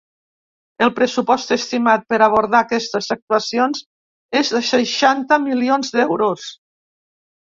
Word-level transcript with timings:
El 0.85 0.91
pressupost 0.99 1.51
estimat 1.55 2.07
per 2.13 2.17
abordar 2.27 2.61
aquestes 2.65 3.09
actuacions 3.15 3.83
és 4.41 4.51
de 4.55 4.61
seixanta 4.69 5.39
milions 5.45 5.93
d’euros. 5.97 6.49